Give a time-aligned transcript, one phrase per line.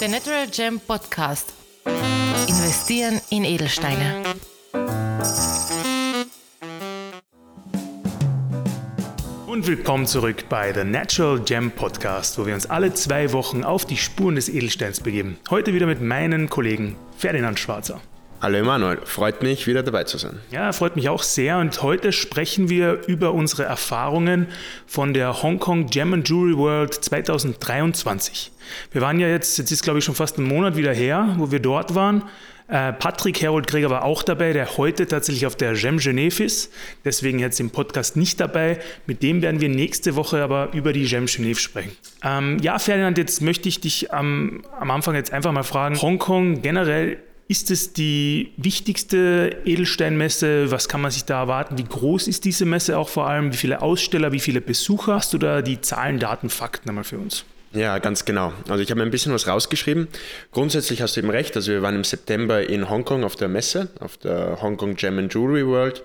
[0.00, 1.52] Der Natural Gem Podcast.
[2.46, 4.22] Investieren in Edelsteine.
[9.48, 13.86] Und willkommen zurück bei The Natural Gem Podcast, wo wir uns alle zwei Wochen auf
[13.86, 15.36] die Spuren des Edelsteins begeben.
[15.50, 18.00] Heute wieder mit meinen Kollegen Ferdinand Schwarzer.
[18.40, 20.38] Hallo Emanuel, freut mich wieder dabei zu sein.
[20.52, 24.46] Ja, freut mich auch sehr und heute sprechen wir über unsere Erfahrungen
[24.86, 28.52] von der Hong Kong Gem and Jewelry World 2023.
[28.92, 31.50] Wir waren ja jetzt, jetzt ist glaube ich schon fast ein Monat wieder her, wo
[31.50, 32.22] wir dort waren.
[32.68, 36.72] Äh, Patrick Herold Gregor war auch dabei, der heute tatsächlich auf der Gem Genève ist,
[37.04, 38.78] deswegen jetzt im Podcast nicht dabei.
[39.06, 41.90] Mit dem werden wir nächste Woche aber über die Gem Genève sprechen.
[42.22, 46.62] Ähm, ja, Ferdinand, jetzt möchte ich dich am, am Anfang jetzt einfach mal fragen, Hongkong
[46.62, 50.70] generell ist es die wichtigste Edelsteinmesse?
[50.70, 51.78] Was kann man sich da erwarten?
[51.78, 53.52] Wie groß ist diese Messe auch vor allem?
[53.52, 55.14] Wie viele Aussteller, wie viele Besucher?
[55.14, 57.44] Hast du da die Zahlen, Daten, Fakten einmal für uns?
[57.72, 58.52] Ja, ganz genau.
[58.68, 60.08] Also ich habe mir ein bisschen was rausgeschrieben.
[60.52, 61.54] Grundsätzlich hast du eben recht.
[61.56, 65.32] Also wir waren im September in Hongkong auf der Messe, auf der Hongkong Gem and
[65.32, 66.02] Jewelry World.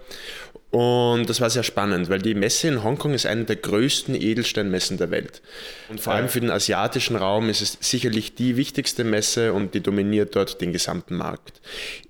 [0.74, 4.98] Und das war sehr spannend, weil die Messe in Hongkong ist eine der größten Edelsteinmessen
[4.98, 5.44] der Welt.
[5.88, 9.82] Und vor allem für den asiatischen Raum ist es sicherlich die wichtigste Messe und die
[9.82, 11.62] dominiert dort den gesamten Markt.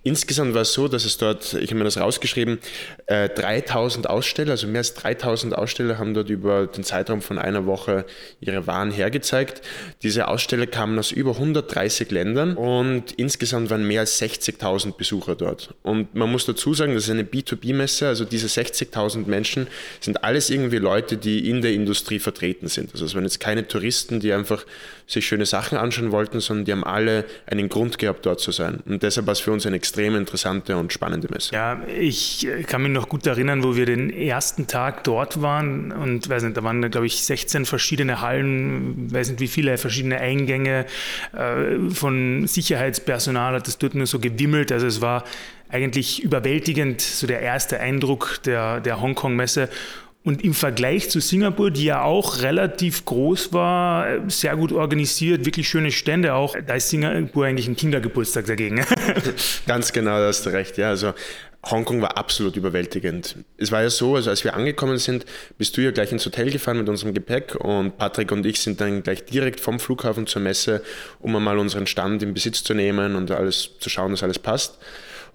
[0.03, 2.59] Insgesamt war es so, dass es dort, ich habe mir das rausgeschrieben,
[3.07, 7.65] 3000 äh, Aussteller, also mehr als 3000 Aussteller haben dort über den Zeitraum von einer
[7.65, 8.05] Woche
[8.39, 9.61] ihre Waren hergezeigt.
[10.03, 15.73] Diese Aussteller kamen aus über 130 Ländern und insgesamt waren mehr als 60.000 Besucher dort.
[15.83, 18.23] Und man muss dazu sagen, das ist eine B2B-Messe, also
[18.53, 19.67] diese 60.000 Menschen
[19.99, 22.91] sind alles irgendwie Leute, die in der Industrie vertreten sind.
[22.93, 24.65] Also es waren jetzt keine Touristen, die einfach
[25.07, 28.79] sich schöne Sachen anschauen wollten, sondern die haben alle einen Grund gehabt, dort zu sein.
[28.85, 31.53] Und deshalb war es für uns eine extrem interessante und spannende Messe.
[31.53, 36.29] Ja, ich kann mich noch gut erinnern, wo wir den ersten Tag dort waren und
[36.29, 40.85] weiß nicht, da waren, glaube ich, 16 verschiedene Hallen, weiß nicht wie viele verschiedene Eingänge
[41.33, 44.71] äh, von Sicherheitspersonal hat das dort nur so gewimmelt.
[44.71, 45.25] Also es war
[45.73, 49.69] eigentlich überwältigend, so der erste Eindruck der, der Hongkong-Messe.
[50.23, 55.67] Und im Vergleich zu Singapur, die ja auch relativ groß war, sehr gut organisiert, wirklich
[55.67, 58.85] schöne Stände auch, da ist Singapur eigentlich ein Kindergeburtstag dagegen.
[59.67, 60.77] Ganz genau, da hast du recht.
[60.77, 61.13] Ja, also
[61.65, 63.37] Hongkong war absolut überwältigend.
[63.57, 65.25] Es war ja so, also als wir angekommen sind,
[65.57, 68.79] bist du ja gleich ins Hotel gefahren mit unserem Gepäck und Patrick und ich sind
[68.79, 70.81] dann gleich direkt vom Flughafen zur Messe,
[71.19, 74.77] um einmal unseren Stand in Besitz zu nehmen und alles zu schauen, dass alles passt.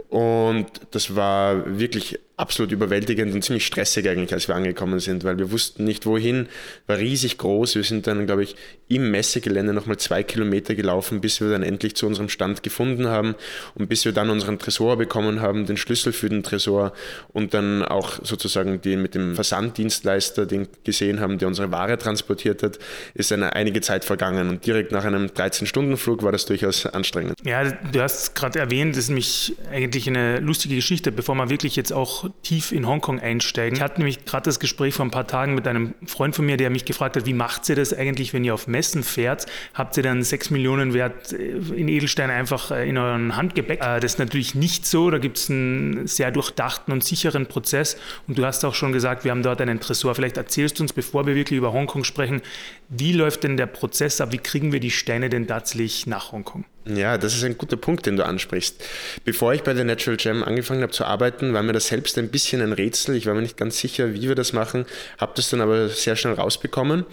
[0.09, 5.39] Und das war wirklich absolut überwältigend und ziemlich stressig eigentlich, als wir angekommen sind, weil
[5.39, 6.49] wir wussten nicht wohin,
[6.87, 7.75] war riesig groß.
[7.75, 8.55] Wir sind dann, glaube ich,
[8.87, 13.35] im Messegelände nochmal zwei Kilometer gelaufen, bis wir dann endlich zu unserem Stand gefunden haben
[13.75, 16.93] und bis wir dann unseren Tresor bekommen haben, den Schlüssel für den Tresor
[17.33, 22.63] und dann auch sozusagen den mit dem Versanddienstleister, den gesehen haben, der unsere Ware transportiert
[22.63, 22.79] hat,
[23.15, 27.35] ist eine einige Zeit vergangen und direkt nach einem 13-Stunden-Flug war das durchaus anstrengend.
[27.45, 31.75] Ja, du hast gerade erwähnt, das ist nämlich eigentlich eine lustige Geschichte, bevor man wirklich
[31.75, 33.77] jetzt auch tief in Hongkong einsteigen.
[33.77, 36.57] Ich hatte nämlich gerade das Gespräch vor ein paar Tagen mit einem Freund von mir,
[36.57, 39.47] der mich gefragt hat, wie macht ihr das eigentlich, wenn ihr auf Messen fährt?
[39.75, 43.81] Habt ihr dann 6 Millionen Wert äh, in Edelsteine einfach äh, in euren Handgepäck?
[43.81, 45.11] Äh, das ist natürlich nicht so.
[45.11, 47.97] Da gibt es einen sehr durchdachten und sicheren Prozess.
[48.27, 50.15] Und du hast auch schon gesagt, wir haben dort einen Tresor.
[50.15, 52.43] Vielleicht erzählst du uns, bevor wir wirklich über Hongkong sprechen,
[52.89, 54.33] wie läuft denn der Prozess ab?
[54.33, 56.65] Wie kriegen wir die Steine denn tatsächlich nach Hongkong?
[56.95, 58.83] Ja, das ist ein guter Punkt, den du ansprichst.
[59.25, 62.31] Bevor ich bei der Natural Gem angefangen habe zu arbeiten, war mir das selbst ein
[62.31, 63.15] bisschen ein Rätsel.
[63.15, 64.87] Ich war mir nicht ganz sicher, wie wir das machen,
[65.19, 67.05] habe das dann aber sehr schnell rausbekommen.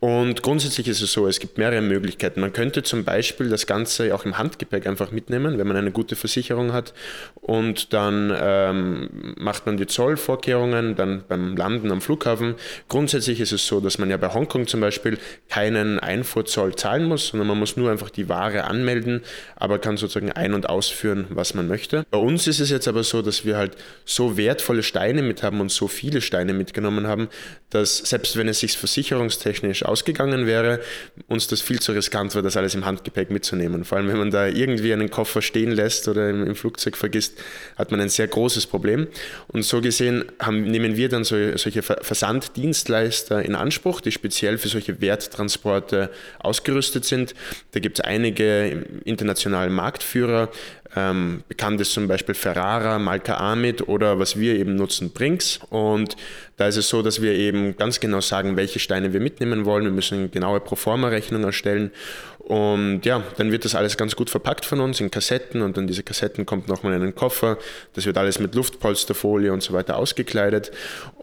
[0.00, 2.40] Und grundsätzlich ist es so, es gibt mehrere Möglichkeiten.
[2.40, 6.14] Man könnte zum Beispiel das Ganze auch im Handgepäck einfach mitnehmen, wenn man eine gute
[6.14, 6.94] Versicherung hat.
[7.34, 12.54] Und dann ähm, macht man die Zollvorkehrungen dann beim Landen am Flughafen.
[12.88, 17.28] Grundsätzlich ist es so, dass man ja bei Hongkong zum Beispiel keinen Einfuhrzoll zahlen muss,
[17.28, 19.22] sondern man muss nur einfach die Ware anmelden,
[19.56, 22.04] aber kann sozusagen ein- und ausführen, was man möchte.
[22.12, 25.60] Bei uns ist es jetzt aber so, dass wir halt so wertvolle Steine mit haben
[25.60, 27.28] und so viele Steine mitgenommen haben,
[27.70, 30.80] dass selbst wenn es sich versicherungstechnisch ausgegangen wäre,
[31.26, 33.84] uns das viel zu riskant war, das alles im Handgepäck mitzunehmen.
[33.84, 37.38] Vor allem, wenn man da irgendwie einen Koffer stehen lässt oder im, im Flugzeug vergisst,
[37.76, 39.08] hat man ein sehr großes Problem.
[39.48, 44.68] Und so gesehen haben, nehmen wir dann so, solche Versanddienstleister in Anspruch, die speziell für
[44.68, 47.34] solche Werttransporte ausgerüstet sind.
[47.72, 50.50] Da gibt es einige internationale Marktführer,
[50.96, 55.60] ähm, bekannt ist zum Beispiel Ferrara, Malka Amit oder was wir eben nutzen, Brinks.
[55.70, 56.16] Und
[56.56, 59.84] da ist es so, dass wir eben ganz genau sagen, welche Steine wir mitnehmen wollen.
[59.84, 61.92] Wir müssen eine genaue Proforma-Rechnung erstellen
[62.38, 65.86] Und ja, dann wird das alles ganz gut verpackt von uns in Kassetten und dann
[65.86, 67.58] diese Kassetten kommt nochmal in einen Koffer.
[67.92, 70.70] Das wird alles mit Luftpolsterfolie und so weiter ausgekleidet.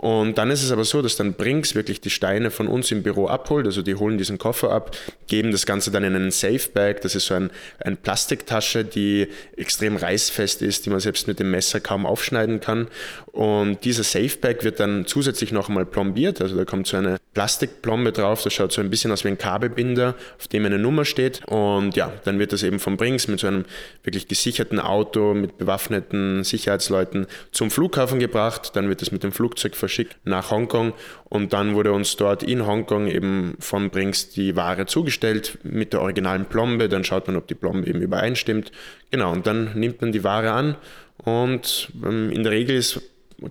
[0.06, 3.02] Und dann ist es aber so, dass dann Brinks wirklich die Steine von uns im
[3.02, 3.66] Büro abholt.
[3.66, 7.02] Also die holen diesen Koffer ab, geben das Ganze dann in einen Safe Bag.
[7.02, 7.50] Das ist so ein,
[7.80, 12.88] eine Plastiktasche, die extrem reißfest ist, die man selbst mit dem Messer kaum aufschneiden kann.
[13.32, 16.40] Und dieser Safe Bag wird dann zusätzlich noch einmal plombiert.
[16.40, 18.44] Also da kommt so eine Plastikplombe drauf.
[18.44, 21.42] Das schaut so ein bisschen aus wie ein Kabelbinder, auf dem eine Nummer steht.
[21.48, 23.66] Und ja, dann wird das eben vom Brinks mit so einem
[24.04, 28.76] wirklich gesicherten Auto mit bewaffneten Sicherheitsleuten zum Flughafen gebracht.
[28.76, 30.94] Dann wird es mit dem Flugzeug verschickt nach Hongkong
[31.26, 36.02] und dann wurde uns dort in Hongkong eben von Brinks die Ware zugestellt mit der
[36.02, 36.90] originalen Plombe.
[36.90, 38.72] Dann schaut man, ob die Plombe eben übereinstimmt.
[39.12, 40.76] Genau, und dann nimmt man die Ware an
[41.18, 43.02] und ähm, in der Regel ist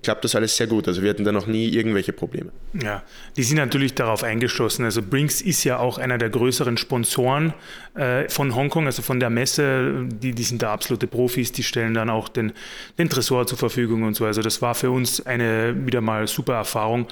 [0.03, 0.89] klappt das alles sehr gut.
[0.89, 2.51] Also wir hatten da noch nie irgendwelche Probleme.
[2.73, 3.03] Ja,
[3.37, 4.85] die sind natürlich darauf eingeschlossen.
[4.85, 7.55] Also Brinks ist ja auch einer der größeren Sponsoren
[7.95, 10.07] äh, von Hongkong, also von der Messe.
[10.09, 12.53] Die, die sind da absolute Profis, die stellen dann auch den,
[12.99, 14.25] den Tresor zur Verfügung und so.
[14.25, 17.07] Also das war für uns eine wieder mal super Erfahrung.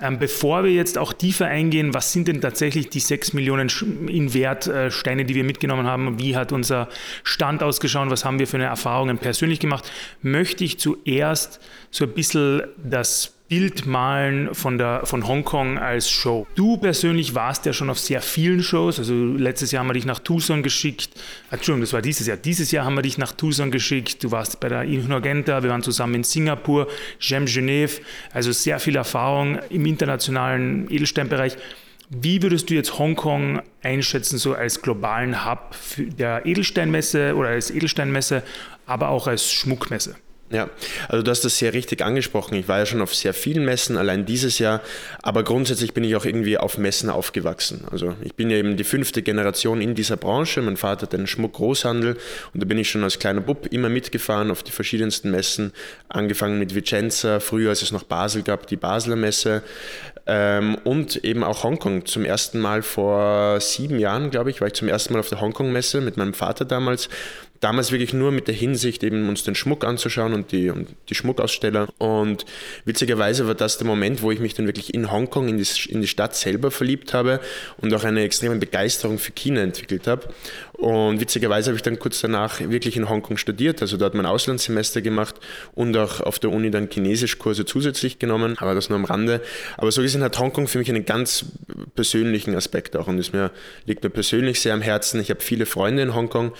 [0.00, 3.70] Ähm, bevor wir jetzt auch tiefer eingehen, was sind denn tatsächlich die 6 Millionen
[4.08, 6.18] in Wert äh, Steine, die wir mitgenommen haben?
[6.18, 6.88] Wie hat unser
[7.22, 8.10] Stand ausgeschaut?
[8.10, 9.90] Was haben wir für eine Erfahrungen persönlich gemacht?
[10.22, 12.21] Möchte ich zuerst so ein bisschen
[12.76, 16.46] das Bild malen von, der, von Hongkong als Show.
[16.54, 18.98] Du persönlich warst ja schon auf sehr vielen Shows.
[18.98, 21.10] Also letztes Jahr haben wir dich nach Tucson geschickt.
[21.50, 22.38] Entschuldigung, das war dieses Jahr.
[22.38, 24.24] Dieses Jahr haben wir dich nach Tucson geschickt.
[24.24, 25.62] Du warst bei der Inurgenta.
[25.62, 26.88] Wir waren zusammen in Singapur,
[27.20, 28.00] Gem Genève.
[28.32, 31.58] Also sehr viel Erfahrung im internationalen Edelsteinbereich.
[32.08, 38.42] Wie würdest du jetzt Hongkong einschätzen, so als globalen Hub der Edelsteinmesse oder als Edelsteinmesse,
[38.86, 40.16] aber auch als Schmuckmesse?
[40.52, 40.68] Ja,
[41.08, 42.54] also du hast das sehr richtig angesprochen.
[42.56, 44.82] Ich war ja schon auf sehr vielen Messen, allein dieses Jahr,
[45.22, 47.86] aber grundsätzlich bin ich auch irgendwie auf Messen aufgewachsen.
[47.90, 50.60] Also ich bin ja eben die fünfte Generation in dieser Branche.
[50.60, 52.18] Mein Vater hat einen Schmuckgroßhandel
[52.52, 55.72] und da bin ich schon als kleiner Bub immer mitgefahren auf die verschiedensten Messen,
[56.10, 59.62] angefangen mit Vicenza, früher als es noch Basel gab, die Basler Messe
[60.26, 62.04] ähm, und eben auch Hongkong.
[62.04, 65.40] Zum ersten Mal vor sieben Jahren, glaube ich, war ich zum ersten Mal auf der
[65.40, 67.08] Hongkong-Messe mit meinem Vater damals
[67.62, 71.14] damals wirklich nur mit der Hinsicht, eben uns den Schmuck anzuschauen und die, und die
[71.14, 71.88] Schmuckaussteller.
[71.96, 72.44] Und
[72.84, 76.00] witzigerweise war das der Moment, wo ich mich dann wirklich in Hongkong, in die, in
[76.00, 77.40] die Stadt selber verliebt habe
[77.78, 80.28] und auch eine extreme Begeisterung für China entwickelt habe.
[80.72, 85.00] Und witzigerweise habe ich dann kurz danach wirklich in Hongkong studiert, also dort mein Auslandssemester
[85.00, 85.36] gemacht
[85.74, 89.40] und auch auf der Uni dann Chinesischkurse zusätzlich genommen, aber das nur am Rande.
[89.76, 91.44] Aber so gesehen hat Hongkong für mich einen ganz
[91.94, 93.52] persönlichen Aspekt auch und ist mir,
[93.86, 95.20] liegt mir persönlich sehr am Herzen.
[95.20, 96.52] Ich habe viele Freunde in Hongkong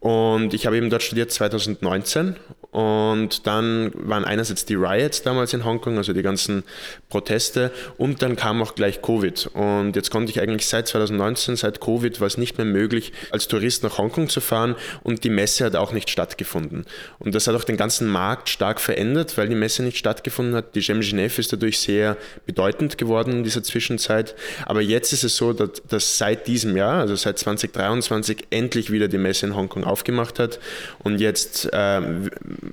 [0.00, 2.36] und ich habe eben dort studiert 2019
[2.70, 6.62] und dann waren einerseits die Riots damals in Hongkong, also die ganzen
[7.08, 9.48] Proteste und dann kam auch gleich Covid.
[9.54, 13.48] Und jetzt konnte ich eigentlich seit 2019, seit Covid war es nicht mehr möglich, als
[13.48, 16.86] Tourist nach Hongkong zu fahren und die Messe hat auch nicht stattgefunden.
[17.18, 20.76] Und das hat auch den ganzen Markt stark verändert, weil die Messe nicht stattgefunden hat.
[20.76, 22.16] Die Gem Genève ist dadurch sehr
[22.46, 24.36] bedeutend geworden in dieser Zwischenzeit.
[24.64, 29.08] Aber jetzt ist es so, dass, dass seit diesem Jahr, also seit 2023, endlich wieder
[29.08, 30.60] die Messe in Hongkong aufgemacht hat.
[30.98, 32.00] Und jetzt äh,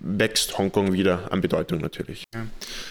[0.02, 2.24] wächst Hongkong wieder an Bedeutung natürlich.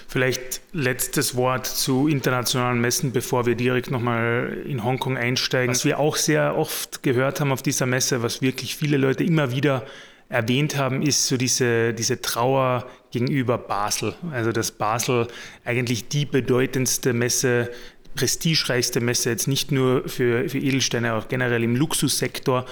[0.09, 5.75] Vielleicht letztes Wort zu internationalen Messen, bevor wir direkt nochmal in Hongkong einsteigen.
[5.75, 9.53] Was wir auch sehr oft gehört haben auf dieser Messe, was wirklich viele Leute immer
[9.53, 9.85] wieder
[10.29, 14.15] erwähnt haben, ist so diese, diese Trauer gegenüber Basel.
[14.33, 15.29] Also dass Basel
[15.65, 17.71] eigentlich die bedeutendste Messe
[18.17, 22.65] prestigereichste Messe, jetzt nicht nur für, für Edelsteine, auch generell im Luxussektor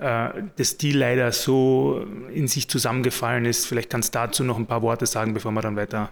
[0.00, 3.66] dass die leider so in sich zusammengefallen ist.
[3.66, 6.10] Vielleicht kannst du dazu noch ein paar Worte sagen, bevor wir dann weiter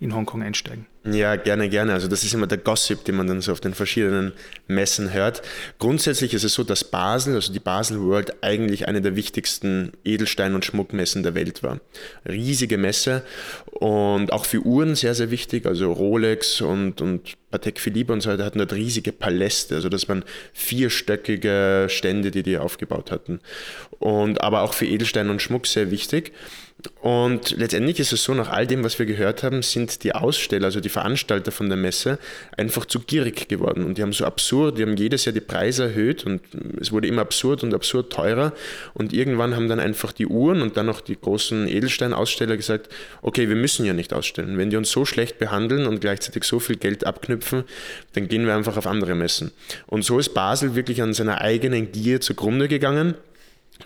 [0.00, 0.86] in Hongkong einsteigen.
[1.12, 1.92] Ja, gerne, gerne.
[1.92, 4.32] Also das ist immer der Gossip, den man dann so auf den verschiedenen
[4.66, 5.42] Messen hört.
[5.78, 10.54] Grundsätzlich ist es so, dass Basel, also die Basel World, eigentlich eine der wichtigsten Edelstein-
[10.54, 11.80] und Schmuckmessen der Welt war.
[12.28, 13.22] Riesige Messe
[13.66, 15.66] und auch für Uhren sehr, sehr wichtig.
[15.66, 19.76] Also Rolex und, und Patek Philippe und so weiter hatten dort riesige Paläste.
[19.76, 23.40] Also das waren vierstöckige Stände, die die aufgebaut hatten.
[24.00, 26.32] Und aber auch für Edelstein und Schmuck sehr wichtig.
[27.00, 30.66] Und letztendlich ist es so, nach all dem, was wir gehört haben, sind die Aussteller,
[30.66, 32.18] also die Veranstalter von der Messe,
[32.56, 33.84] einfach zu gierig geworden.
[33.84, 36.42] Und die haben so absurd, die haben jedes Jahr die Preise erhöht und
[36.80, 38.52] es wurde immer absurd und absurd teurer.
[38.92, 42.88] Und irgendwann haben dann einfach die Uhren und dann auch die großen Edelsteinaussteller gesagt,
[43.22, 44.58] okay, wir müssen ja nicht ausstellen.
[44.58, 47.64] Wenn die uns so schlecht behandeln und gleichzeitig so viel Geld abknüpfen,
[48.12, 49.52] dann gehen wir einfach auf andere Messen.
[49.86, 53.14] Und so ist Basel wirklich an seiner eigenen Gier zugrunde gegangen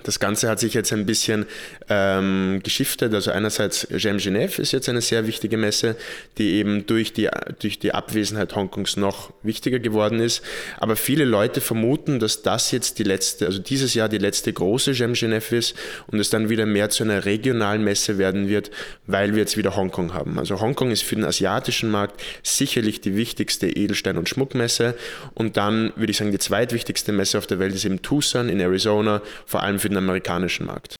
[0.02, 1.46] Das Ganze hat sich jetzt ein bisschen
[1.88, 3.12] ähm, geschiftet.
[3.12, 5.96] Also einerseits Gem Genève ist jetzt eine sehr wichtige Messe,
[6.38, 7.28] die eben durch die,
[7.58, 10.42] durch die Abwesenheit Hongkongs noch wichtiger geworden ist.
[10.78, 14.92] Aber viele Leute vermuten, dass das jetzt die letzte, also dieses Jahr die letzte große
[14.92, 18.70] Gem Genève ist und es dann wieder mehr zu einer regionalen Messe werden wird,
[19.06, 20.38] weil wir jetzt wieder Hongkong haben.
[20.38, 24.94] Also Hongkong ist für den asiatischen Markt sicherlich die wichtigste Edelstein- und Schmuckmesse.
[25.34, 28.60] Und dann würde ich sagen, die zweitwichtigste Messe auf der Welt ist eben Tucson in
[28.60, 30.96] Arizona, vor allem für den amerikanischen Markt.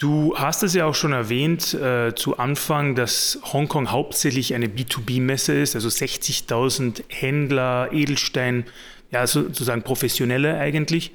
[0.00, 5.52] Du hast es ja auch schon erwähnt äh, zu Anfang, dass Hongkong hauptsächlich eine B2B-Messe
[5.52, 8.64] ist, also 60.000 Händler, Edelstein,
[9.10, 11.12] ja sozusagen Professionelle eigentlich.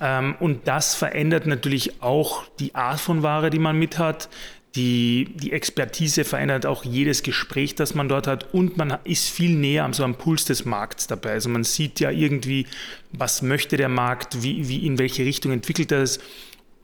[0.00, 4.28] Ähm, und das verändert natürlich auch die Art von Ware, die man mit hat.
[4.76, 9.56] Die, die Expertise verändert auch jedes Gespräch, das man dort hat und man ist viel
[9.56, 11.32] näher am, so am Puls des Markts dabei.
[11.32, 12.66] Also man sieht ja irgendwie,
[13.12, 16.20] was möchte der Markt, wie, wie in welche Richtung entwickelt er es.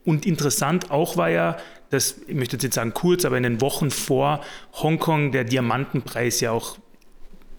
[0.05, 1.57] Und interessant auch war ja,
[1.91, 6.51] dass, ich möchte jetzt sagen kurz, aber in den Wochen vor Hongkong der Diamantenpreis ja
[6.51, 6.77] auch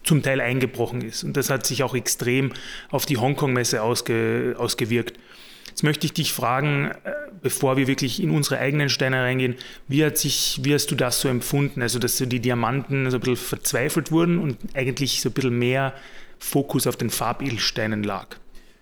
[0.03, 1.23] zum Teil eingebrochen ist.
[1.23, 2.51] Und das hat sich auch extrem
[2.91, 5.17] auf die Hongkong-Messe ausge, ausgewirkt.
[5.75, 9.55] Jetzt möchte ich dich fragen, äh, bevor wir wirklich in unsere eigenen Steine reingehen,
[9.89, 11.81] wie, hat sich, wie hast du das so empfunden?
[11.81, 15.59] Also, dass so die Diamanten so ein bisschen verzweifelt wurden und eigentlich so ein bisschen
[15.59, 15.93] mehr
[16.39, 18.37] Fokus auf den Farbedelsteinen lag?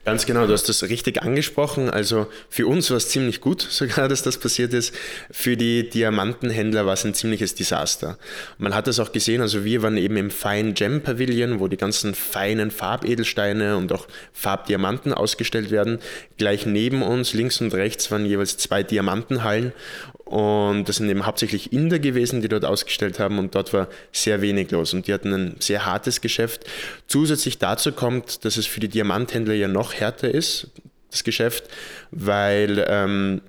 [0.06, 1.90] Ganz genau, du hast das richtig angesprochen.
[1.90, 4.94] Also für uns war es ziemlich gut, sogar, dass das passiert ist.
[5.32, 8.18] Für die Diamantenhändler war es ein ziemliches Desaster.
[8.58, 11.78] Man hat das auch gesehen, also wir waren eben im Fine Gem Pavilion, wo die
[11.78, 16.00] ganzen feinen Farbedelsteine und auch Farbdiamanten ausgestellt werden.
[16.38, 19.72] Gleich neben uns, links und rechts, waren jeweils zwei Diamantenhallen
[20.34, 24.42] und das sind eben hauptsächlich Inder gewesen, die dort ausgestellt haben und dort war sehr
[24.42, 26.66] wenig los und die hatten ein sehr hartes Geschäft.
[27.06, 30.72] Zusätzlich dazu kommt, dass es für die Diamanthändler ja noch härter ist,
[31.12, 31.66] das Geschäft,
[32.10, 33.42] weil ähm,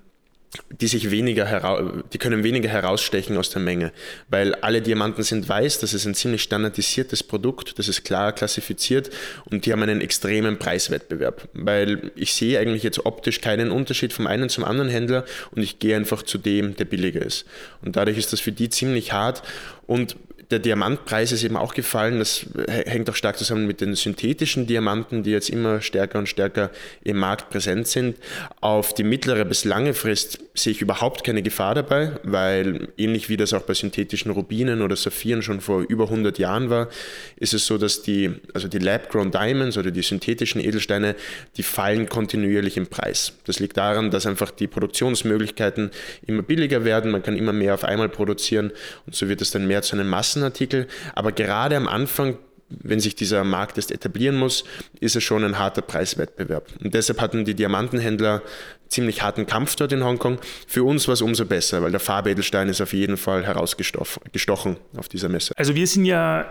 [0.70, 3.92] die sich weniger die können weniger herausstechen aus der Menge,
[4.28, 9.10] weil alle Diamanten sind weiß, das ist ein ziemlich standardisiertes Produkt, das ist klar klassifiziert
[9.46, 14.26] und die haben einen extremen Preiswettbewerb, weil ich sehe eigentlich jetzt optisch keinen Unterschied vom
[14.26, 17.46] einen zum anderen Händler und ich gehe einfach zu dem, der billiger ist.
[17.82, 19.42] Und dadurch ist das für die ziemlich hart.
[19.86, 20.16] Und
[20.54, 22.20] der Diamantpreis ist eben auch gefallen.
[22.20, 26.70] Das hängt auch stark zusammen mit den synthetischen Diamanten, die jetzt immer stärker und stärker
[27.02, 28.16] im Markt präsent sind.
[28.60, 33.36] Auf die mittlere bis lange Frist sehe ich überhaupt keine Gefahr dabei, weil ähnlich wie
[33.36, 36.88] das auch bei synthetischen Rubinen oder Saphiren schon vor über 100 Jahren war,
[37.36, 41.16] ist es so, dass die, also die Lab-Grown Diamonds oder die synthetischen Edelsteine,
[41.56, 43.32] die fallen kontinuierlich im Preis.
[43.44, 45.90] Das liegt daran, dass einfach die Produktionsmöglichkeiten
[46.28, 47.10] immer billiger werden.
[47.10, 48.70] Man kann immer mehr auf einmal produzieren
[49.06, 52.38] und so wird es dann mehr zu einem Massen Massenartikel, aber gerade am Anfang
[52.70, 54.64] wenn sich dieser Markt erst etablieren muss,
[54.98, 56.66] ist es schon ein harter Preiswettbewerb.
[56.82, 58.42] Und deshalb hatten die Diamantenhändler
[58.88, 60.38] ziemlich harten Kampf dort in Hongkong.
[60.66, 65.08] Für uns war es umso besser, weil der Farbedelstein ist auf jeden Fall herausgestochen auf
[65.08, 65.52] dieser Messe.
[65.56, 66.50] Also wir sind ja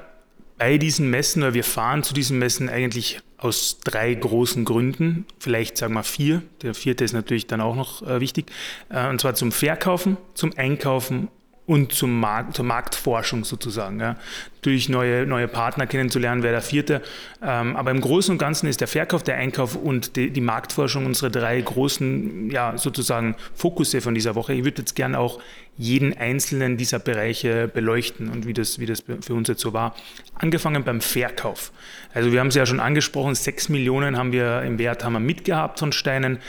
[0.58, 5.78] bei diesen Messen oder wir fahren zu diesen Messen eigentlich aus drei großen Gründen, vielleicht
[5.78, 6.44] sagen wir vier.
[6.62, 8.46] Der vierte ist natürlich dann auch noch äh, wichtig.
[8.90, 11.28] Äh, und zwar zum Verkaufen, zum Einkaufen
[11.66, 14.00] und zum Markt, zur Marktforschung sozusagen.
[14.00, 14.18] Ja.
[14.56, 17.02] Natürlich neue, neue Partner kennenzulernen, wäre der vierte.
[17.42, 21.06] Ähm, aber im Großen und Ganzen ist der Verkauf, der Einkauf und die, die, Marktforschung
[21.06, 24.54] unsere drei großen, ja, sozusagen Fokusse von dieser Woche.
[24.54, 25.40] Ich würde jetzt gerne auch
[25.78, 29.96] jeden einzelnen dieser Bereiche beleuchten und wie das, wie das für uns jetzt so war.
[30.36, 31.72] Angefangen beim Verkauf.
[32.14, 35.20] Also wir haben es ja schon angesprochen, sechs Millionen haben wir im Wert haben wir
[35.20, 36.40] mitgehabt von Steinen.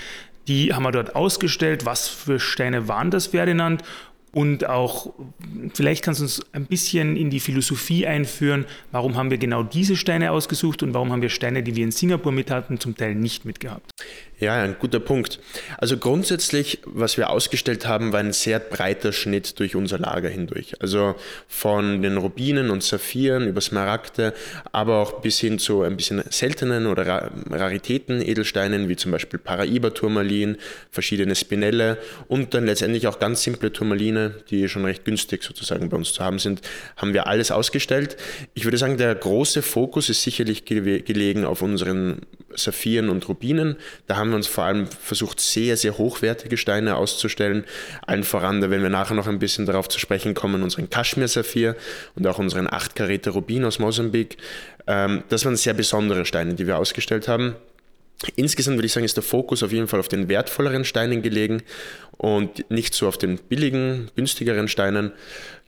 [0.48, 1.86] Die haben wir dort ausgestellt.
[1.86, 3.82] Was für Steine waren das, Ferdinand?
[4.34, 5.12] Und auch,
[5.74, 9.94] vielleicht kannst du uns ein bisschen in die Philosophie einführen, warum haben wir genau diese
[9.94, 13.14] Steine ausgesucht und warum haben wir Steine, die wir in Singapur mit hatten, zum Teil
[13.14, 13.90] nicht mitgehabt?
[14.44, 15.38] Ja, ein guter Punkt.
[15.78, 20.74] Also grundsätzlich, was wir ausgestellt haben, war ein sehr breiter Schnitt durch unser Lager hindurch.
[20.82, 21.14] Also
[21.48, 24.34] von den Rubinen und Saphiren über Smaragde,
[24.70, 30.58] aber auch bis hin zu ein bisschen seltenen oder Raritäten, Edelsteinen, wie zum Beispiel Paraiba-Turmalin,
[30.90, 31.96] verschiedene Spinelle
[32.28, 36.22] und dann letztendlich auch ganz simple Turmaline, die schon recht günstig sozusagen bei uns zu
[36.22, 36.60] haben sind,
[36.98, 38.18] haben wir alles ausgestellt.
[38.52, 43.76] Ich würde sagen, der große Fokus ist sicherlich gelegen auf unseren Saphiren und Rubinen.
[44.06, 47.64] Da haben wir uns vor allem versucht, sehr, sehr hochwertige Steine auszustellen.
[48.06, 51.76] Allen voran, da werden wir nachher noch ein bisschen darauf zu sprechen kommen, unseren Kaschmir-Saphir
[52.14, 54.36] und auch unseren 8 Karäter Rubin aus Mosambik.
[54.86, 57.56] Ähm, das waren sehr besondere Steine, die wir ausgestellt haben.
[58.36, 61.62] Insgesamt würde ich sagen, ist der Fokus auf jeden Fall auf den wertvolleren Steinen gelegen
[62.16, 65.12] und nicht so auf den billigen, günstigeren Steinen.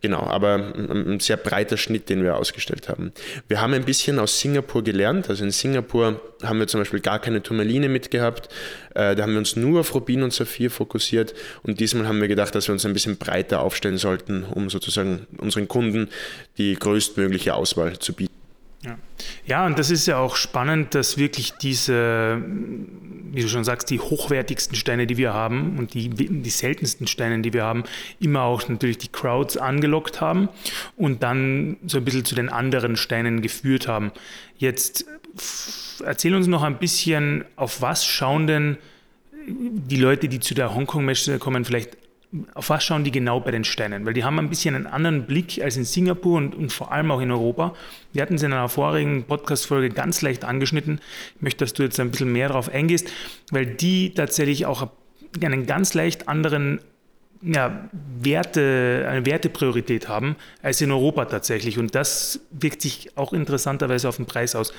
[0.02, 3.12] Genau, aber ein sehr breiter Schnitt, den wir ausgestellt haben.
[3.48, 5.30] Wir haben ein bisschen aus Singapur gelernt.
[5.30, 8.48] Also in Singapur haben wir zum Beispiel gar keine Turmaline mitgehabt.
[8.94, 11.34] Äh, da haben wir uns nur auf Rubin und Saphir fokussiert.
[11.62, 15.26] Und diesmal haben wir gedacht, dass wir uns ein bisschen breiter aufstellen sollten, um sozusagen
[15.38, 16.10] unseren Kunden
[16.58, 18.35] die größtmögliche Auswahl zu bieten.
[19.46, 19.66] Ja.
[19.66, 22.42] und das ist ja auch spannend, dass wirklich diese,
[23.32, 27.40] wie du schon sagst, die hochwertigsten Steine, die wir haben und die, die seltensten Steine,
[27.40, 27.84] die wir haben,
[28.20, 30.48] immer auch natürlich die Crowds angelockt haben
[30.96, 34.12] und dann so ein bisschen zu den anderen Steinen geführt haben.
[34.58, 35.04] Jetzt
[36.04, 38.78] erzähl uns noch ein bisschen, auf was schauen denn
[39.48, 41.96] die Leute, die zu der Hongkong-Messe kommen, vielleicht
[42.54, 44.06] auf was schauen die genau bei den Steinen?
[44.06, 47.10] Weil die haben ein bisschen einen anderen Blick als in Singapur und, und vor allem
[47.10, 47.74] auch in Europa.
[48.12, 51.00] Wir hatten es in einer vorigen Podcast-Folge ganz leicht angeschnitten.
[51.36, 53.10] Ich möchte, dass du jetzt ein bisschen mehr darauf eingehst,
[53.50, 54.88] weil die tatsächlich auch
[55.42, 56.80] einen ganz leicht anderen
[57.46, 57.88] ja,
[58.20, 61.78] Werte, eine Wertepriorität haben als in Europa tatsächlich.
[61.78, 64.72] Und das wirkt sich auch interessanterweise auf den Preis aus.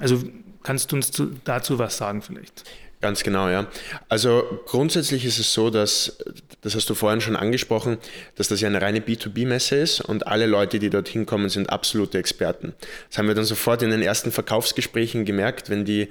[0.00, 0.22] Also
[0.62, 1.12] kannst du uns
[1.44, 2.64] dazu was sagen vielleicht?
[3.00, 3.68] Ganz genau, ja.
[4.08, 6.18] Also grundsätzlich ist es so, dass,
[6.62, 7.98] das hast du vorhin schon angesprochen,
[8.34, 12.18] dass das ja eine reine B2B-Messe ist und alle Leute, die dorthin kommen, sind absolute
[12.18, 12.74] Experten.
[13.08, 16.08] Das haben wir dann sofort in den ersten Verkaufsgesprächen gemerkt, wenn die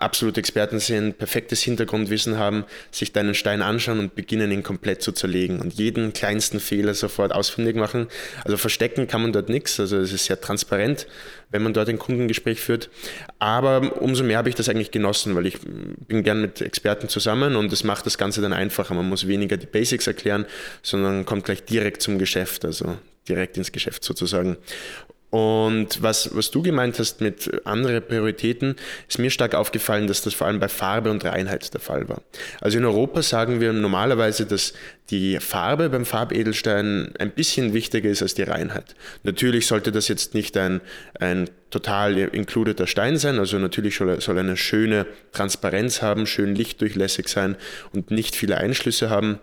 [0.00, 5.12] absolute Experten sind, perfektes Hintergrundwissen haben, sich deinen Stein anschauen und beginnen ihn komplett zu
[5.12, 8.08] zerlegen und jeden kleinsten Fehler sofort ausfindig machen.
[8.44, 11.06] Also verstecken kann man dort nichts, also es ist sehr transparent,
[11.50, 12.90] wenn man dort ein Kundengespräch führt.
[13.38, 17.56] Aber umso mehr habe ich das eigentlich genossen, weil ich bin gern mit Experten zusammen
[17.56, 18.94] und es macht das Ganze dann einfacher.
[18.94, 20.46] Man muss weniger die Basics erklären,
[20.82, 22.96] sondern kommt gleich direkt zum Geschäft, also
[23.28, 24.56] direkt ins Geschäft sozusagen.
[25.30, 28.74] Und was, was du gemeint hast mit anderen Prioritäten,
[29.08, 32.20] ist mir stark aufgefallen, dass das vor allem bei Farbe und Reinheit der Fall war.
[32.60, 34.74] Also in Europa sagen wir normalerweise, dass
[35.10, 38.96] die Farbe beim Farbedelstein ein bisschen wichtiger ist als die Reinheit.
[39.22, 40.80] Natürlich sollte das jetzt nicht ein,
[41.18, 47.28] ein total includeder Stein sein, also natürlich soll, soll eine schöne Transparenz haben, schön lichtdurchlässig
[47.28, 47.56] sein
[47.92, 49.38] und nicht viele Einschlüsse haben.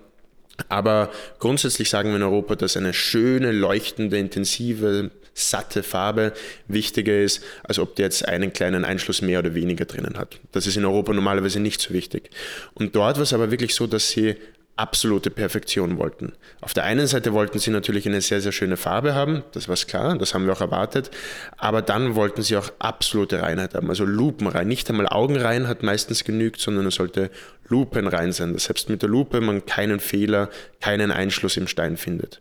[0.70, 6.34] Aber grundsätzlich sagen wir in Europa, dass eine schöne, leuchtende, intensive, satte Farbe
[6.68, 10.40] wichtiger ist, als ob der jetzt einen kleinen Einschluss mehr oder weniger drinnen hat.
[10.52, 12.32] Das ist in Europa normalerweise nicht so wichtig.
[12.74, 14.36] Und dort war es aber wirklich so, dass sie
[14.78, 16.34] absolute Perfektion wollten.
[16.62, 19.76] Auf der einen Seite wollten sie natürlich eine sehr, sehr schöne Farbe haben, das war
[19.76, 21.12] klar, das haben wir auch erwartet,
[21.58, 24.68] aber dann wollten sie auch absolute Reinheit haben, also lupenrein.
[24.68, 27.32] Nicht einmal Augenrein hat meistens genügt, sondern es sollte
[27.68, 32.40] lupenrein sein, dass selbst mit der Lupe man keinen Fehler, keinen Einschluss im Stein findet.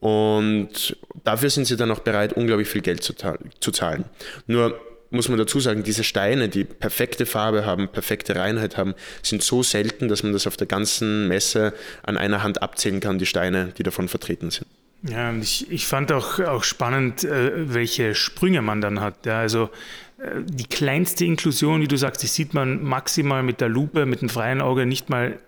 [0.00, 3.14] Und dafür sind sie dann auch bereit, unglaublich viel Geld zu,
[3.60, 4.06] zu zahlen.
[4.46, 4.80] Nur
[5.16, 9.62] muss man dazu sagen, diese Steine, die perfekte Farbe haben, perfekte Reinheit haben, sind so
[9.62, 13.72] selten, dass man das auf der ganzen Messe an einer Hand abzählen kann, die Steine,
[13.76, 14.66] die davon vertreten sind.
[15.02, 19.26] Ja, und ich, ich fand auch, auch spannend, äh, welche Sprünge man dann hat.
[19.26, 19.70] Ja, also
[20.18, 24.22] äh, die kleinste Inklusion, wie du sagst, die sieht man maximal mit der Lupe, mit
[24.22, 25.38] dem freien Auge nicht mal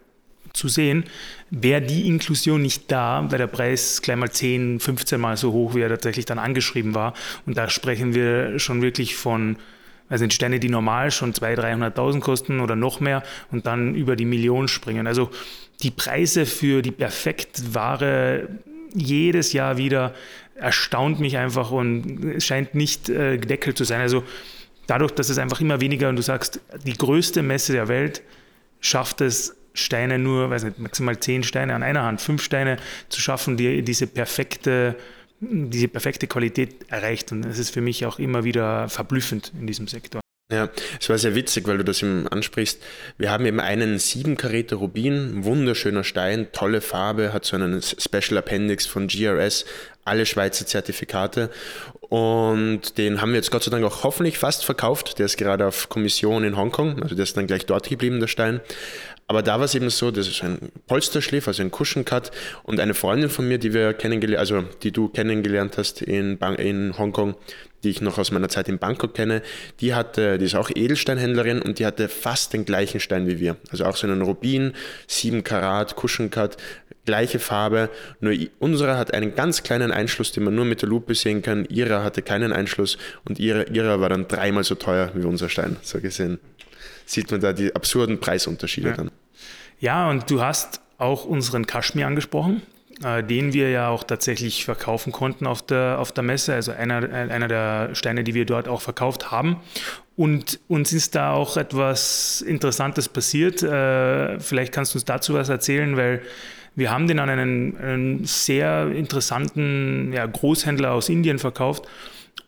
[0.52, 1.04] zu sehen,
[1.50, 5.74] wäre die Inklusion nicht da, weil der Preis gleich mal 10, 15 Mal so hoch,
[5.74, 7.14] wie er tatsächlich dann angeschrieben war.
[7.46, 9.56] Und da sprechen wir schon wirklich von,
[10.08, 14.16] also sind Steine, die normal schon 200.000, 300.000 kosten oder noch mehr und dann über
[14.16, 15.06] die Million springen.
[15.06, 15.30] Also
[15.82, 18.48] die Preise für die perfekt Ware
[18.94, 20.14] jedes Jahr wieder
[20.54, 24.00] erstaunt mich einfach und es scheint nicht äh, gedeckelt zu sein.
[24.00, 24.24] Also
[24.86, 28.22] dadurch, dass es einfach immer weniger und du sagst, die größte Messe der Welt
[28.80, 32.76] schafft es Steine nur, weiß nicht, maximal zehn Steine an einer Hand, fünf Steine
[33.08, 34.96] zu schaffen, die diese perfekte,
[35.40, 37.32] diese perfekte Qualität erreicht.
[37.32, 40.20] Und das ist für mich auch immer wieder verblüffend in diesem Sektor.
[40.50, 42.82] Ja, es war sehr witzig, weil du das eben ansprichst.
[43.18, 48.38] Wir haben eben einen 7 Karäter Rubin, wunderschöner Stein, tolle Farbe, hat so einen Special
[48.38, 49.66] Appendix von GRS,
[50.06, 51.50] alle Schweizer Zertifikate.
[52.00, 55.18] Und den haben wir jetzt Gott sei Dank auch hoffentlich fast verkauft.
[55.18, 58.28] Der ist gerade auf Kommission in Hongkong, also der ist dann gleich dort geblieben, der
[58.28, 58.62] Stein.
[59.30, 62.30] Aber da war es eben so, das ist ein Polsterschliff, also ein Cushioncut.
[62.62, 66.54] Und eine Freundin von mir, die wir kennengelernt, also die du kennengelernt hast in, Bang
[66.54, 67.34] in Hongkong,
[67.84, 69.42] die ich noch aus meiner Zeit in Bangkok kenne,
[69.80, 73.56] die hatte, die ist auch Edelsteinhändlerin und die hatte fast den gleichen Stein wie wir.
[73.70, 74.72] Also auch so einen Rubin,
[75.08, 76.56] 7 Karat, Cushioncut,
[77.04, 77.90] gleiche Farbe.
[78.20, 81.66] Nur unsere hat einen ganz kleinen Einschluss, den man nur mit der Lupe sehen kann.
[81.66, 82.96] Ihrer hatte keinen Einschluss
[83.28, 86.38] und ihre, ihrer war dann dreimal so teuer wie unser Stein, so gesehen
[87.08, 88.96] sieht man da die absurden Preisunterschiede ja.
[88.96, 89.10] dann.
[89.80, 92.62] Ja, und du hast auch unseren Kaschmir angesprochen.
[93.04, 97.08] äh, den wir ja auch tatsächlich verkaufen konnten auf der, auf der Messe, also einer,
[97.12, 99.60] einer der Steine, die wir dort auch verkauft haben.
[100.16, 103.62] Und uns ist da auch etwas Interessantes passiert.
[103.62, 106.22] Äh, vielleicht kannst du uns dazu was erzählen, weil
[106.74, 111.86] wir haben den an einen, einen sehr interessanten ja, Großhändler aus Indien verkauft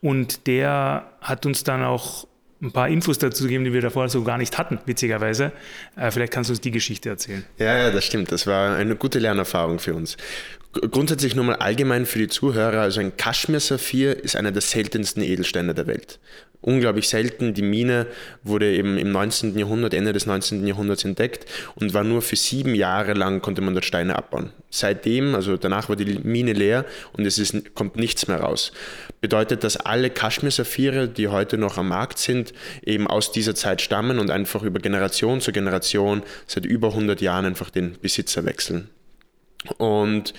[0.02, 2.26] und der hat uns dann auch
[2.62, 5.52] ein paar Infos dazu gegeben, die wir davor so gar nicht hatten, witzigerweise.
[5.96, 7.44] Äh, vielleicht kannst du uns die Geschichte erzählen.
[7.58, 8.32] Ja, ja, das stimmt.
[8.32, 10.16] Das war eine gute Lernerfahrung für uns.
[10.72, 15.74] Grundsätzlich nur mal allgemein für die Zuhörer, also ein Kaschmir-Saphir ist einer der seltensten Edelsteine
[15.74, 16.20] der Welt
[16.60, 17.54] unglaublich selten.
[17.54, 18.06] Die Mine
[18.42, 19.58] wurde eben im 19.
[19.58, 20.66] Jahrhundert, Ende des 19.
[20.66, 24.50] Jahrhunderts entdeckt und war nur für sieben Jahre lang konnte man dort Steine abbauen.
[24.70, 28.72] Seitdem, also danach war die Mine leer und es ist, kommt nichts mehr raus.
[29.20, 32.52] Bedeutet, dass alle Kaschmir-Saphire, die heute noch am Markt sind,
[32.84, 37.46] eben aus dieser Zeit stammen und einfach über Generation zu Generation seit über 100 Jahren
[37.46, 38.88] einfach den Besitzer wechseln.
[39.76, 40.32] Und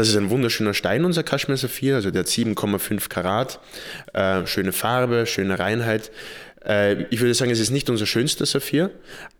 [0.00, 3.60] das ist ein wunderschöner Stein, unser Kaschmir Saphir, also der hat 7,5 Karat,
[4.14, 6.10] äh, schöne Farbe, schöne Reinheit.
[6.64, 8.90] Äh, ich würde sagen, es ist nicht unser schönster Saphir,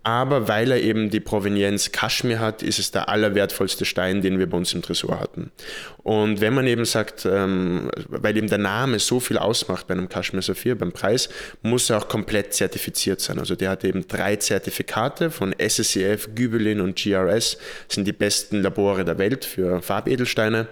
[0.03, 4.49] aber weil er eben die Provenienz Kaschmir hat, ist es der allerwertvollste Stein, den wir
[4.49, 5.51] bei uns im Tresor hatten.
[6.03, 10.09] Und wenn man eben sagt, ähm, weil eben der Name so viel ausmacht bei einem
[10.09, 11.29] Kaschmir Saphir, beim Preis,
[11.63, 13.39] muss er auch komplett zertifiziert sein.
[13.39, 19.05] Also der hat eben drei Zertifikate von SSCF, Gübelin und GRS, sind die besten Labore
[19.05, 20.69] der Welt für Farbedelsteine.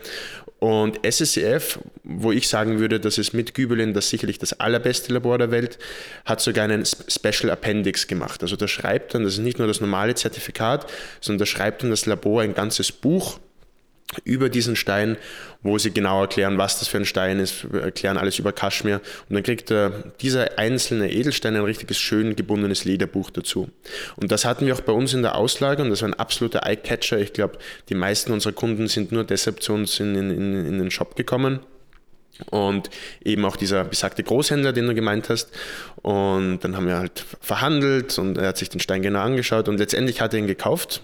[0.59, 5.39] Und SSCF, wo ich sagen würde, das ist mit Gübelin das sicherlich das allerbeste Labor
[5.39, 5.79] der Welt,
[6.25, 8.43] hat sogar einen Special Appendix gemacht.
[8.43, 10.91] Also da schreibt dann, das ist nicht nur das normale Zertifikat,
[11.21, 13.39] sondern da schreibt dann das Labor ein ganzes Buch
[14.25, 15.17] über diesen Stein,
[15.63, 19.01] wo sie genau erklären, was das für ein Stein ist, erklären alles über Kaschmir.
[19.29, 19.91] Und dann kriegt äh,
[20.21, 23.69] dieser einzelne Edelstein ein richtiges schön gebundenes Lederbuch dazu.
[24.17, 26.67] Und das hatten wir auch bei uns in der Auslage und das war ein absoluter
[26.67, 27.19] Eye-Catcher.
[27.19, 30.91] Ich glaube, die meisten unserer Kunden sind nur deshalb zu uns in, in, in den
[30.91, 31.61] Shop gekommen
[32.51, 32.91] und
[33.25, 35.51] eben auch dieser besagte Großhändler, den du gemeint hast.
[36.03, 39.79] Und dann haben wir halt verhandelt und er hat sich den Stein genau angeschaut und
[39.79, 41.03] letztendlich hat er ihn gekauft.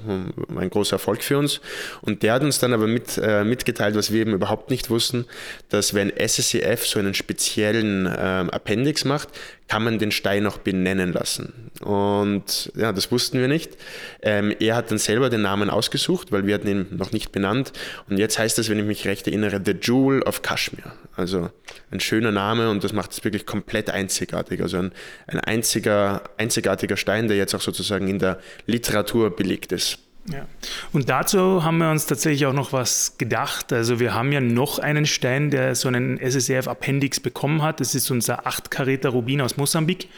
[0.56, 1.60] Ein großer Erfolg für uns.
[2.02, 5.26] Und der hat uns dann aber mit, äh, mitgeteilt, was wir eben überhaupt nicht wussten,
[5.68, 8.10] dass wenn SSCF so einen speziellen äh,
[8.50, 9.28] Appendix macht,
[9.68, 11.70] kann man den Stein auch benennen lassen.
[11.80, 13.76] Und ja, das wussten wir nicht.
[14.22, 17.72] Ähm, er hat dann selber den Namen ausgesucht, weil wir hatten ihn noch nicht benannt.
[18.08, 20.92] Und jetzt heißt es, wenn ich mich recht erinnere, The Jewel of Kashmir.
[21.16, 21.50] Also
[21.90, 24.60] ein schöner Name und das macht es wirklich komplett einzigartig.
[24.60, 24.92] Also ein,
[25.26, 29.98] ein einziger, einzigartiger Stein, der jetzt auch sozusagen in der Literatur belegt ist.
[30.32, 30.46] Ja.
[30.92, 33.72] Und dazu haben wir uns tatsächlich auch noch was gedacht.
[33.72, 37.80] Also wir haben ja noch einen Stein, der so einen SSRF-Appendix bekommen hat.
[37.80, 40.08] Das ist unser 8-Karäter Rubin aus Mosambik,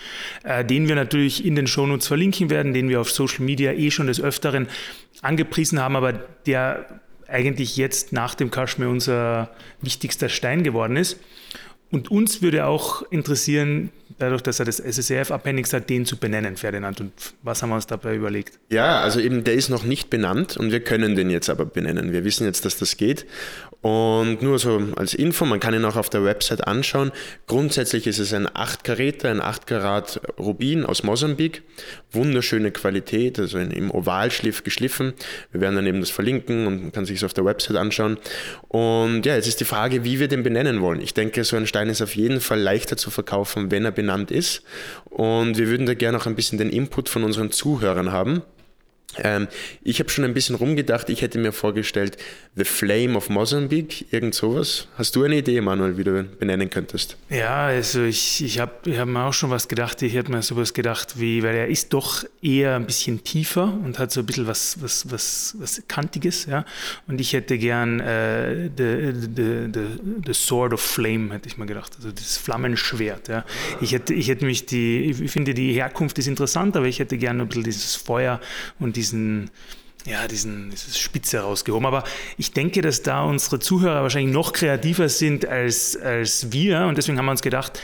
[0.45, 3.91] äh, den wir natürlich in den Shownotes verlinken werden, den wir auf Social Media eh
[3.91, 4.69] schon des Öfteren
[5.23, 6.87] angepriesen haben, aber der
[7.27, 9.51] eigentlich jetzt nach dem Kaschmir unser
[9.83, 11.19] wichtigster Stein geworden ist.
[11.91, 17.01] Und uns würde auch interessieren, dadurch, dass er das SSRF-Appendix hat, den zu benennen, Ferdinand.
[17.01, 18.59] Und was haben wir uns dabei überlegt?
[18.71, 22.13] Ja, also eben der ist noch nicht benannt und wir können den jetzt aber benennen.
[22.13, 23.27] Wir wissen jetzt, dass das geht.
[23.87, 27.13] Und nur so als Info, man kann ihn auch auf der Website anschauen.
[27.47, 31.63] Grundsätzlich ist es ein 8 Karäter, ein 8 Karat Rubin aus Mosambik.
[32.11, 35.15] Wunderschöne Qualität, also im Ovalschliff geschliffen.
[35.53, 38.19] Wir werden dann eben das verlinken und man kann sich es auf der Website anschauen.
[38.67, 41.01] Und ja, jetzt ist die Frage, wie wir den benennen wollen.
[41.01, 44.33] Ich denke, so ein Stein ist auf jeden Fall leichter zu verkaufen, wenn er benannt
[44.33, 44.65] ist.
[45.05, 48.43] Und wir würden da gerne auch ein bisschen den Input von unseren Zuhörern haben.
[49.19, 49.49] Ähm,
[49.83, 52.19] ich habe schon ein bisschen rumgedacht, ich hätte mir vorgestellt,
[52.55, 54.89] The Flame of Mozambique, irgend sowas.
[54.97, 57.17] Hast du eine Idee, Manuel, wie du benennen könntest?
[57.29, 60.01] Ja, also ich, ich habe ich hab mir auch schon was gedacht.
[60.03, 63.99] Ich hätte mir sowas gedacht, wie, weil er ist doch eher ein bisschen tiefer und
[63.99, 66.65] hat so ein bisschen was, was, was, was Kantiges, ja.
[67.07, 69.81] Und ich hätte gern äh, the, the, the,
[70.27, 71.93] the Sword of Flame, hätte ich mir gedacht.
[71.97, 73.45] Also das Flammenschwert, ja.
[73.81, 77.19] Ich hätte, ich hätte mich die, ich finde die Herkunft ist interessant, aber ich hätte
[77.19, 78.41] gern ein bisschen dieses Feuer
[78.79, 79.51] und diesen
[80.07, 81.85] ja, diesen, diese Spitze rausgehoben.
[81.85, 82.05] Aber
[82.39, 86.87] ich denke, dass da unsere Zuhörer wahrscheinlich noch kreativer sind als, als wir.
[86.87, 87.81] Und deswegen haben wir uns gedacht,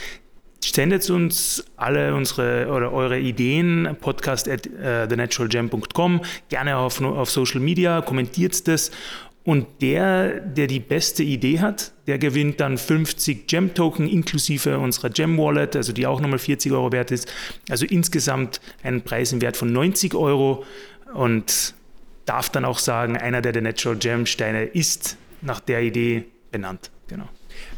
[0.63, 7.59] sendet uns alle unsere oder eure Ideen, podcast at uh, thenaturalgem.com, gerne auf, auf Social
[7.59, 8.91] Media, kommentiert das.
[9.45, 15.75] Und der, der die beste Idee hat, der gewinnt dann 50 Gem-Token inklusive unserer Gem-Wallet,
[15.75, 17.31] also die auch nochmal 40 Euro wert ist.
[17.69, 20.63] Also insgesamt einen Preis im Wert von 90 Euro.
[21.13, 21.73] Und
[22.25, 26.89] darf dann auch sagen, einer der, der Natural Gem Steine ist nach der Idee benannt.
[27.07, 27.27] Genau.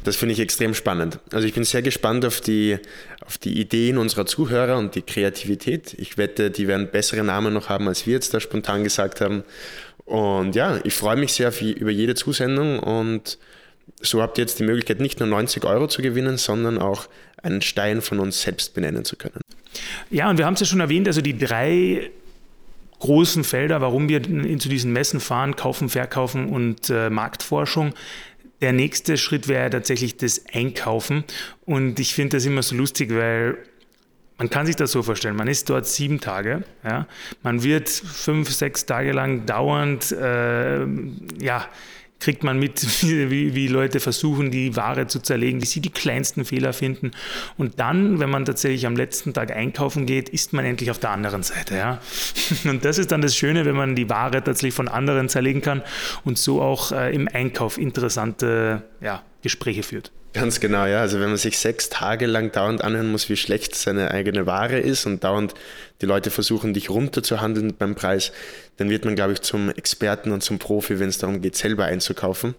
[0.03, 1.19] Das finde ich extrem spannend.
[1.31, 2.77] Also ich bin sehr gespannt auf die,
[3.25, 5.95] auf die Ideen unserer Zuhörer und die Kreativität.
[5.97, 9.43] Ich wette, die werden bessere Namen noch haben, als wir jetzt da spontan gesagt haben.
[10.05, 13.39] Und ja, ich freue mich sehr über jede Zusendung und
[14.01, 17.07] so habt ihr jetzt die Möglichkeit, nicht nur 90 Euro zu gewinnen, sondern auch
[17.41, 19.41] einen Stein von uns selbst benennen zu können.
[20.09, 22.11] Ja, und wir haben es ja schon erwähnt, also die drei
[23.05, 27.93] großen Felder, warum wir zu diesen Messen fahren, kaufen, verkaufen und äh, Marktforschung.
[28.61, 31.23] Der nächste Schritt wäre tatsächlich das Einkaufen.
[31.65, 33.59] Und ich finde das immer so lustig, weil
[34.39, 37.07] man kann sich das so vorstellen, man ist dort sieben Tage, ja,
[37.43, 40.83] man wird fünf, sechs Tage lang dauernd, äh,
[41.39, 41.65] ja,
[42.19, 46.45] kriegt man mit, wie, wie Leute versuchen, die Ware zu zerlegen, wie sie die kleinsten
[46.45, 47.11] Fehler finden.
[47.57, 51.11] Und dann, wenn man tatsächlich am letzten Tag einkaufen geht, ist man endlich auf der
[51.11, 51.75] anderen Seite.
[51.75, 51.99] Ja?
[52.69, 55.81] Und das ist dann das Schöne, wenn man die Ware tatsächlich von anderen zerlegen kann
[56.23, 60.11] und so auch äh, im Einkauf interessante ja, Gespräche führt.
[60.33, 61.01] Ganz genau, ja.
[61.01, 64.79] Also wenn man sich sechs Tage lang dauernd anhören muss, wie schlecht seine eigene Ware
[64.79, 65.53] ist und dauernd
[66.01, 68.31] die Leute versuchen, dich runterzuhandeln beim Preis,
[68.77, 71.85] dann wird man, glaube ich, zum Experten und zum Profi, wenn es darum geht, selber
[71.85, 72.55] einzukaufen.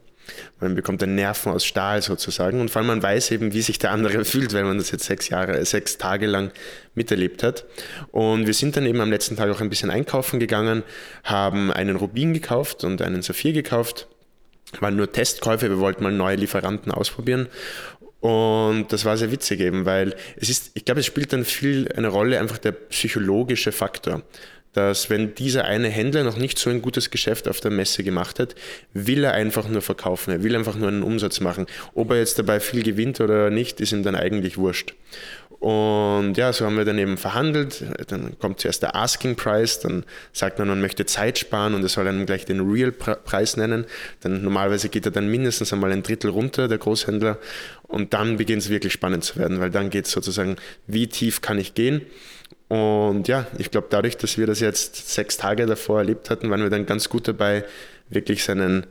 [0.61, 3.81] Man bekommt dann Nerven aus Stahl sozusagen und vor allem man weiß eben, wie sich
[3.81, 6.53] der andere fühlt, wenn man das jetzt sechs Jahre, sechs Tage lang
[6.95, 7.65] miterlebt hat.
[8.13, 10.85] Und wir sind dann eben am letzten Tag auch ein bisschen einkaufen gegangen,
[11.25, 14.07] haben einen Rubin gekauft und einen Saphir gekauft
[14.81, 17.49] waren nur Testkäufe, wir wollten mal neue Lieferanten ausprobieren.
[18.21, 21.93] Und das war sehr witzig eben, weil es ist, ich glaube, es spielt dann viel
[21.97, 24.23] eine Rolle, einfach der psychologische Faktor.
[24.73, 28.39] Dass wenn dieser eine Händler noch nicht so ein gutes Geschäft auf der Messe gemacht
[28.39, 28.55] hat,
[28.93, 31.67] will er einfach nur verkaufen, er will einfach nur einen Umsatz machen.
[31.95, 34.95] Ob er jetzt dabei viel gewinnt oder nicht, ist ihm dann eigentlich wurscht.
[35.59, 37.83] Und ja, so haben wir dann eben verhandelt.
[38.09, 41.89] Dann kommt zuerst der Asking Price, dann sagt man, man möchte Zeit sparen und er
[41.89, 43.87] soll dann gleich den Real Preis nennen.
[44.21, 47.39] Dann normalerweise geht er dann mindestens einmal ein Drittel runter, der Großhändler.
[47.85, 51.41] Und dann beginnt es wirklich spannend zu werden, weil dann geht es sozusagen, wie tief
[51.41, 52.03] kann ich gehen?
[52.69, 56.63] Und ja, ich glaube, dadurch, dass wir das jetzt sechs Tage davor erlebt hatten, waren
[56.63, 57.65] wir dann ganz gut dabei,
[58.09, 58.87] wirklich seinen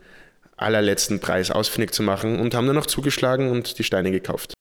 [0.58, 4.55] allerletzten Preis ausfindig zu machen und haben dann auch zugeschlagen und die Steine gekauft.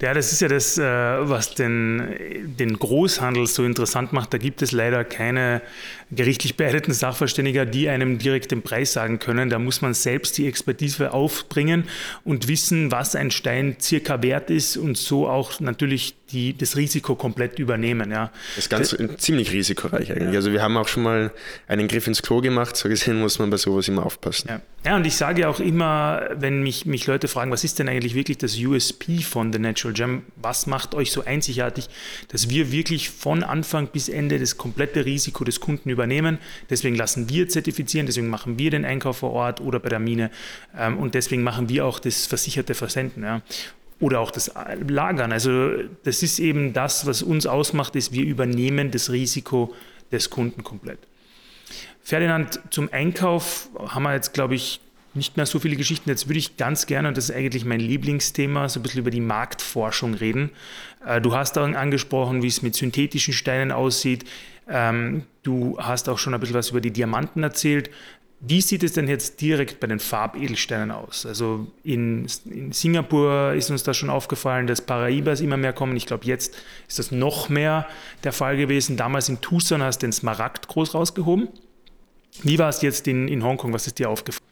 [0.00, 2.14] Ja, das ist ja das, äh, was den,
[2.58, 4.32] den Großhandel so interessant macht.
[4.32, 5.62] Da gibt es leider keine
[6.10, 9.50] gerichtlich beeideten Sachverständiger, die einem direkt den Preis sagen können.
[9.50, 11.84] Da muss man selbst die Expertise aufbringen
[12.24, 17.14] und wissen, was ein Stein circa wert ist und so auch natürlich die, das Risiko
[17.14, 18.10] komplett übernehmen.
[18.10, 18.30] Ja.
[18.54, 20.32] Das ist ganz das, ziemlich risikoreich eigentlich.
[20.32, 20.38] Ja.
[20.38, 21.30] Also wir haben auch schon mal
[21.68, 22.76] einen Griff ins Klo gemacht.
[22.76, 24.48] So gesehen muss man bei sowas immer aufpassen.
[24.48, 27.88] Ja, ja und ich sage auch immer, wenn mich, mich Leute fragen, was ist denn
[27.88, 30.22] eigentlich wirklich das USP von The Natural Gem?
[30.36, 31.88] Was macht euch so einzigartig,
[32.28, 36.38] dass wir wirklich von Anfang bis Ende das komplette Risiko des Kunden übernehmen?
[36.70, 40.30] Deswegen lassen wir zertifizieren, deswegen machen wir den Einkauf vor Ort oder bei der Mine
[40.76, 43.22] ähm, und deswegen machen wir auch das versicherte Versenden.
[43.22, 43.42] Ja
[44.02, 44.52] oder auch das
[44.88, 45.32] Lagern.
[45.32, 45.70] Also
[46.02, 49.72] das ist eben das, was uns ausmacht, ist, wir übernehmen das Risiko
[50.10, 50.98] des Kunden komplett.
[52.02, 54.80] Ferdinand, zum Einkauf haben wir jetzt, glaube ich,
[55.14, 56.10] nicht mehr so viele Geschichten.
[56.10, 59.10] Jetzt würde ich ganz gerne, und das ist eigentlich mein Lieblingsthema, so ein bisschen über
[59.10, 60.50] die Marktforschung reden.
[61.06, 64.24] Äh, du hast auch angesprochen, wie es mit synthetischen Steinen aussieht.
[64.68, 67.90] Ähm, du hast auch schon ein bisschen was über die Diamanten erzählt.
[68.44, 71.24] Wie sieht es denn jetzt direkt bei den Farbedelsteinen aus?
[71.24, 75.96] Also in, in, Singapur ist uns da schon aufgefallen, dass Paraibas immer mehr kommen.
[75.96, 76.56] Ich glaube, jetzt
[76.88, 77.86] ist das noch mehr
[78.24, 78.96] der Fall gewesen.
[78.96, 81.50] Damals in Tucson hast du den Smaragd groß rausgehoben.
[82.42, 83.72] Wie war es jetzt in, in Hongkong?
[83.72, 84.44] Was ist dir aufgefallen?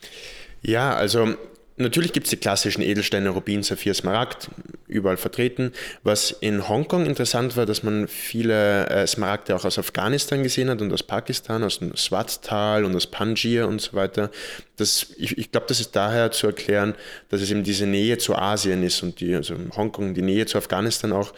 [0.63, 1.35] Ja, also
[1.81, 4.51] Natürlich gibt es die klassischen Edelsteine Rubin, Saphir, Smaragd,
[4.87, 5.73] überall vertreten.
[6.03, 10.83] Was in Hongkong interessant war, dass man viele äh, Smaragde auch aus Afghanistan gesehen hat
[10.83, 14.31] und aus Pakistan, aus dem Swat-Tal und aus Panjir und so weiter.
[14.77, 16.95] Das, ich, ich glaube, das ist daher zu erklären,
[17.31, 20.59] dass es eben diese Nähe zu Asien ist und die, also Hongkong, die Nähe zu
[20.59, 21.33] Afghanistan auch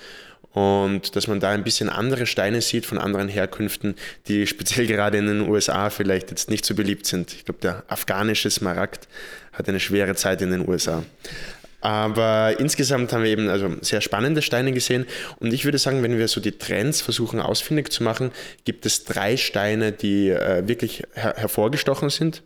[0.53, 3.95] und dass man da ein bisschen andere Steine sieht von anderen Herkünften,
[4.29, 7.33] die speziell gerade in den USA vielleicht jetzt nicht so beliebt sind.
[7.33, 9.09] Ich glaube, der afghanische Smaragd
[9.53, 11.03] hat eine schwere Zeit in den USA.
[11.81, 15.05] Aber insgesamt haben wir eben also sehr spannende Steine gesehen.
[15.41, 18.31] Und ich würde sagen, wenn wir so die Trends versuchen ausfindig zu machen,
[18.65, 22.43] gibt es drei Steine, die äh, wirklich her hervorgestochen sind.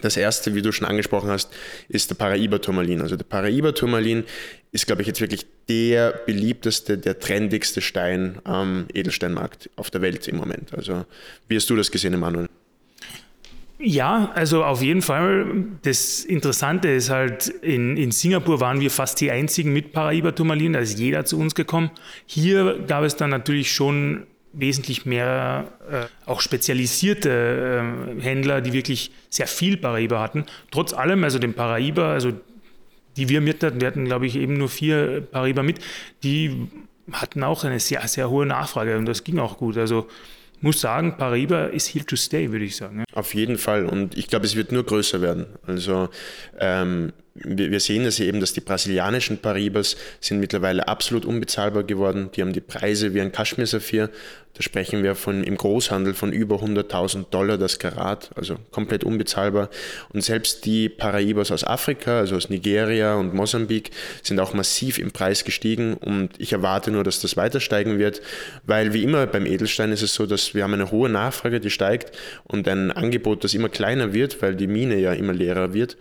[0.00, 1.50] Das erste, wie du schon angesprochen hast,
[1.88, 3.00] ist der Paraiba-Turmalin.
[3.00, 4.24] Also der Paraiba-Turmalin
[4.72, 10.26] ist, glaube ich, jetzt wirklich der beliebteste, der trendigste Stein am Edelsteinmarkt auf der Welt
[10.28, 10.72] im Moment.
[10.74, 11.04] Also
[11.46, 12.48] wie hast du das gesehen, Emanuel?
[13.78, 15.64] Ja, also auf jeden Fall.
[15.82, 20.78] Das Interessante ist halt, in, in Singapur waren wir fast die einzigen mit Paraiba-Turmalin, da
[20.78, 21.90] ist jeder zu uns gekommen.
[22.24, 27.82] Hier gab es dann natürlich schon wesentlich mehr äh, auch spezialisierte
[28.18, 30.44] äh, Händler, die wirklich sehr viel Paraiba hatten.
[30.70, 32.32] Trotz allem, also den Paraiba, also
[33.16, 35.78] die wir mit hatten, wir hatten glaube ich eben nur vier Paraiba mit,
[36.22, 36.68] die
[37.10, 39.76] hatten auch eine sehr, sehr hohe Nachfrage und das ging auch gut.
[39.76, 40.08] Also
[40.60, 43.04] muss sagen, Paraiba ist here to stay, würde ich sagen.
[43.14, 43.86] Auf jeden Fall.
[43.86, 45.46] Und ich glaube, es wird nur größer werden.
[45.66, 46.08] Also
[46.58, 52.30] ähm, wir, wir, sehen das eben, dass die brasilianischen Paribas sind mittlerweile absolut unbezahlbar geworden.
[52.34, 54.10] Die haben die Preise wie ein Kaschmir-Saphir.
[54.54, 59.70] Da sprechen wir von, im Großhandel von über 100.000 Dollar das Karat, also komplett unbezahlbar.
[60.12, 65.10] Und selbst die Paraibas aus Afrika, also aus Nigeria und Mosambik, sind auch massiv im
[65.10, 65.94] Preis gestiegen.
[65.94, 68.20] Und ich erwarte nur, dass das weiter steigen wird,
[68.66, 71.70] weil wie immer beim Edelstein ist es so, dass wir haben eine hohe Nachfrage, die
[71.70, 75.96] steigt und ein Angebot, das immer kleiner wird, weil die Mine ja immer leerer wird.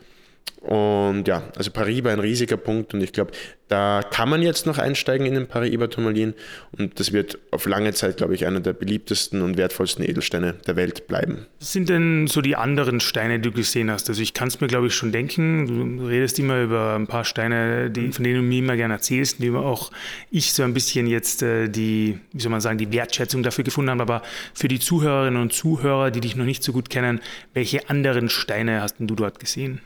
[0.61, 3.31] Und ja, also Pariba ein riesiger Punkt und ich glaube,
[3.71, 6.34] da kann man jetzt noch einsteigen in den Paraiba-Turmalin
[6.77, 10.75] und das wird auf lange Zeit, glaube ich, einer der beliebtesten und wertvollsten Edelsteine der
[10.75, 11.45] Welt bleiben.
[11.60, 14.10] Was sind denn so die anderen Steine, die du gesehen hast?
[14.10, 15.97] Also ich kann es mir, glaube ich, schon denken.
[15.97, 19.41] Du redest immer über ein paar Steine, die, von denen du mir immer gerne erzählst,
[19.41, 19.91] die auch
[20.31, 23.91] ich so ein bisschen jetzt äh, die, wie soll man sagen, die Wertschätzung dafür gefunden
[23.91, 24.01] habe.
[24.01, 24.21] Aber
[24.53, 27.21] für die Zuhörerinnen und Zuhörer, die dich noch nicht so gut kennen,
[27.53, 29.79] welche anderen Steine hast denn du dort gesehen?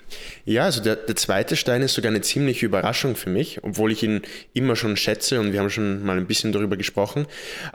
[0.45, 4.03] Ja, also der, der zweite Stein ist sogar eine ziemliche Überraschung für mich, obwohl ich
[4.03, 4.21] ihn
[4.53, 7.27] immer schon schätze und wir haben schon mal ein bisschen darüber gesprochen.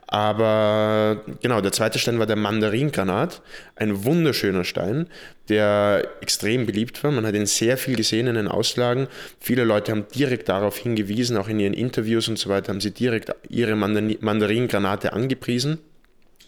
[0.07, 3.43] Aber genau, der zweite Stein war der Mandaringranat,
[3.77, 5.09] ein wunderschöner Stein,
[5.51, 7.11] der extrem beliebt war.
[7.11, 9.09] Man hat ihn sehr viel gesehen in den Auslagen.
[9.41, 12.93] Viele Leute haben direkt darauf hingewiesen, auch in ihren Interviews und so weiter, haben sie
[12.93, 15.79] direkt ihre Mandaringranate angepriesen.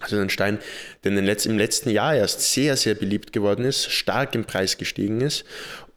[0.00, 0.58] Also ein Stein,
[1.04, 5.44] der im letzten Jahr erst sehr, sehr beliebt geworden ist, stark im Preis gestiegen ist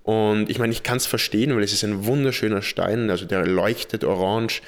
[0.06, 3.44] und ich meine, ich kann es verstehen, weil es ist ein wunderschöner Stein, also der
[3.48, 4.62] leuchtet orange.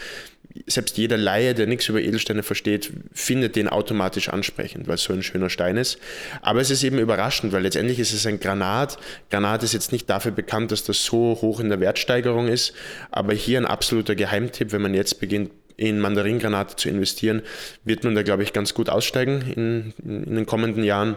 [0.66, 5.14] Selbst jeder Laie, der nichts über Edelsteine versteht, findet den automatisch ansprechend, weil es so
[5.14, 6.00] ein schöner Stein ist.
[6.42, 8.98] Aber es ist eben überraschend, weil letztendlich ist es ein Granat.
[9.30, 12.74] Granat ist jetzt nicht dafür bekannt, dass das so hoch in der Wertsteigerung ist,
[13.12, 17.44] aber hier ein absoluter Geheimtipp, wenn man jetzt beginnt, in Mandaringranate zu investieren,
[17.84, 21.16] wird man da, glaube ich, ganz gut aussteigen in, in den kommenden Jahren.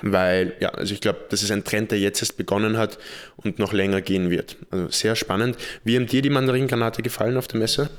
[0.00, 2.98] Weil, ja, also ich glaube, das ist ein Trend, der jetzt erst begonnen hat
[3.36, 4.56] und noch länger gehen wird.
[4.70, 5.56] Also sehr spannend.
[5.84, 7.90] Wie haben dir die Mandarinkranate gefallen auf der Messe?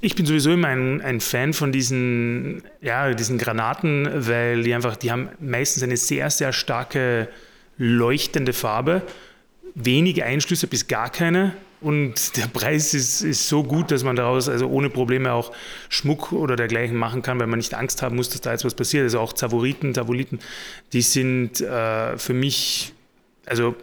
[0.00, 4.96] Ich bin sowieso immer ein, ein, Fan von diesen, ja, diesen Granaten, weil die einfach,
[4.96, 7.28] die haben meistens eine sehr, sehr starke
[7.76, 9.02] leuchtende Farbe,
[9.74, 14.48] wenige Einschlüsse bis gar keine und der Preis ist, ist so gut, dass man daraus
[14.48, 15.52] also ohne Probleme auch
[15.88, 18.74] Schmuck oder dergleichen machen kann, weil man nicht Angst haben muss, dass da jetzt was
[18.74, 19.04] passiert.
[19.04, 20.40] Also auch Zavoriten, Zavoliten,
[20.92, 22.92] die sind äh, für mich,
[23.46, 23.74] also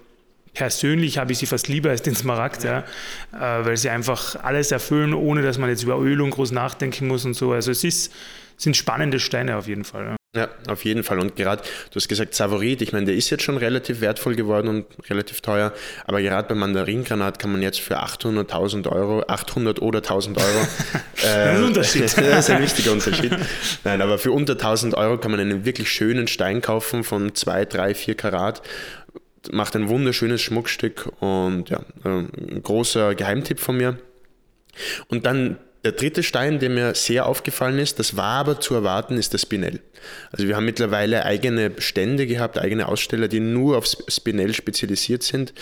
[0.53, 2.79] persönlich habe ich sie fast lieber als den Smaragd, ja,
[3.33, 7.25] äh, weil sie einfach alles erfüllen, ohne dass man jetzt über Ölung groß nachdenken muss
[7.25, 7.51] und so.
[7.51, 8.13] Also es ist,
[8.57, 10.05] sind spannende Steine auf jeden Fall.
[10.05, 10.15] Ja.
[10.37, 11.17] Ja, auf jeden Fall.
[11.19, 14.67] Und gerade, du hast gesagt, Savorit, ich meine, der ist jetzt schon relativ wertvoll geworden
[14.67, 15.73] und relativ teuer,
[16.05, 20.47] aber gerade beim Mandaringranat kann man jetzt für 800.000 Euro, 800 oder 1000 Euro.
[20.47, 22.01] äh, das ist ein Unterschied.
[22.15, 23.35] das ist ein wichtiger Unterschied.
[23.83, 27.65] Nein, aber für unter 1000 Euro kann man einen wirklich schönen Stein kaufen von 2,
[27.65, 28.61] 3, 4 Karat
[29.51, 33.97] macht ein wunderschönes Schmuckstück und ja, ein großer Geheimtipp von mir.
[35.07, 39.17] Und dann der dritte Stein, der mir sehr aufgefallen ist, das war aber zu erwarten,
[39.17, 39.79] ist das Spinell.
[40.33, 45.53] Also wir haben mittlerweile eigene Stände gehabt, eigene Aussteller, die nur auf Spinell spezialisiert sind.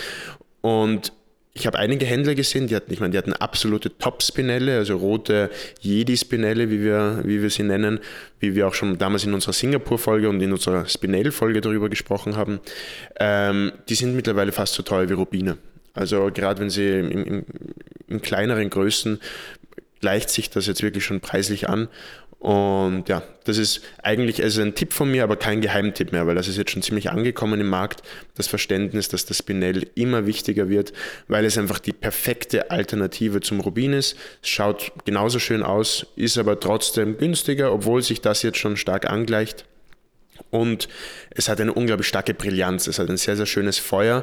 [0.62, 1.12] Und
[1.54, 5.48] ich habe einige Händler gesehen, die hatten, ich meine, die hatten absolute Top-Spinelle, also rote
[5.80, 8.00] Jedi-Spinelle, wie wir, wie wir sie nennen,
[8.40, 12.58] wie wir auch schon damals in unserer Singapur-Folge und in unserer Spinell-Folge darüber gesprochen haben.
[13.20, 15.56] Ähm, die sind mittlerweile fast so teuer wie Rubine.
[15.96, 17.46] Also gerade wenn sie in, in,
[18.08, 19.18] in kleineren Größen
[20.06, 21.88] gleicht sich das jetzt wirklich schon preislich an.
[22.38, 26.36] Und ja, das ist eigentlich also ein Tipp von mir, aber kein Geheimtipp mehr, weil
[26.36, 28.02] das ist jetzt schon ziemlich angekommen im Markt,
[28.36, 30.92] das Verständnis, dass das Spinell immer wichtiger wird,
[31.26, 34.16] weil es einfach die perfekte Alternative zum Rubin ist.
[34.44, 39.10] Es schaut genauso schön aus, ist aber trotzdem günstiger, obwohl sich das jetzt schon stark
[39.10, 39.64] angleicht.
[40.50, 40.86] Und
[41.30, 44.22] es hat eine unglaublich starke Brillanz, es hat ein sehr, sehr schönes Feuer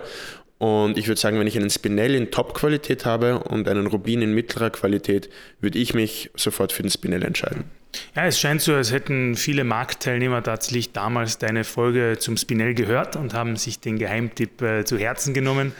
[0.64, 4.34] und ich würde sagen, wenn ich einen Spinell in Top-Qualität habe und einen Rubin in
[4.34, 7.66] mittlerer Qualität, würde ich mich sofort für den Spinell entscheiden.
[8.16, 13.18] Ja, es scheint so, als hätten viele Marktteilnehmer tatsächlich damals deine Folge zum Spinell gehört
[13.18, 15.74] und haben sich den Geheimtipp äh, zu Herzen genommen.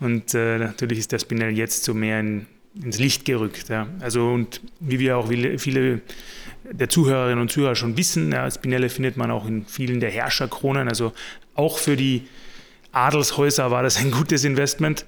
[0.00, 2.44] Und äh, natürlich ist der Spinell jetzt so mehr in,
[2.78, 3.70] ins Licht gerückt.
[3.70, 3.86] Ja.
[4.00, 6.02] Also, und wie wir auch viele
[6.70, 10.88] der Zuhörerinnen und Zuhörer schon wissen, ja, Spinelle findet man auch in vielen der Herrscherkronen,
[10.88, 11.14] also
[11.54, 12.28] auch für die
[12.96, 15.04] Adelshäuser war das ein gutes Investment.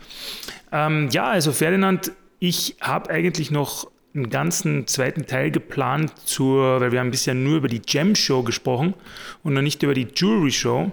[0.71, 6.93] Ähm, ja, also Ferdinand, ich habe eigentlich noch einen ganzen zweiten Teil geplant, zur, weil
[6.93, 8.95] wir haben bisher nur über die Gem Show gesprochen
[9.43, 10.93] und noch nicht über die Jewelry Show.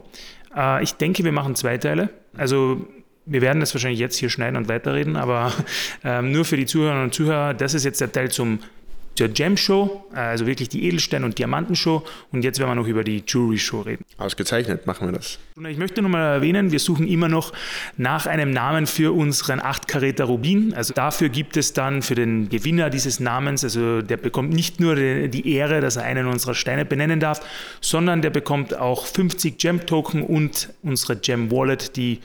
[0.56, 2.10] Äh, ich denke, wir machen zwei Teile.
[2.38, 2.88] Also
[3.26, 5.52] wir werden das wahrscheinlich jetzt hier schneiden und weiterreden, aber
[6.04, 8.60] ähm, nur für die Zuhörerinnen und Zuhörer, das ist jetzt der Teil zum
[9.16, 12.04] zur Gem Show, also wirklich die Edelstein- und Diamantenshow.
[12.32, 14.04] Und jetzt werden wir noch über die Jewelry Show reden.
[14.18, 15.40] Ausgezeichnet, machen wir das.
[15.70, 17.54] Ich möchte nochmal erwähnen, wir suchen immer noch
[17.96, 20.74] nach einem Namen für unseren 8-Karäter Rubin.
[20.74, 24.96] Also dafür gibt es dann für den Gewinner dieses Namens, also der bekommt nicht nur
[24.96, 27.40] die Ehre, dass er einen unserer Steine benennen darf,
[27.80, 32.20] sondern der bekommt auch 50 Gem-Token und unsere Gem Wallet, die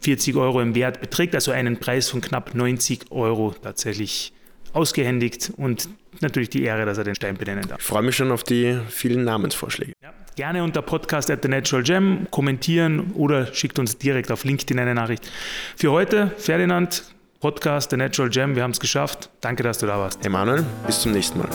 [0.00, 4.32] 40 Euro im Wert beträgt, also einen Preis von knapp 90 Euro tatsächlich
[4.72, 5.88] ausgehändigt und
[6.20, 7.80] natürlich die Ehre, dass er den Stein benennen darf.
[7.80, 9.92] Ich freue mich schon auf die vielen Namensvorschläge.
[10.02, 14.78] Ja, gerne unter Podcast at the Natural Gem kommentieren oder schickt uns direkt auf LinkedIn
[14.78, 15.30] eine Nachricht.
[15.76, 17.04] Für heute, Ferdinand,
[17.40, 19.30] Podcast The Natural Gem, wir haben es geschafft.
[19.40, 20.24] Danke, dass du da warst.
[20.24, 21.48] Emanuel, bis zum nächsten Mal.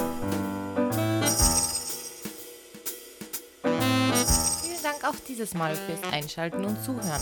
[3.63, 7.22] Vielen Dank auch dieses Mal fürs Einschalten und Zuhören.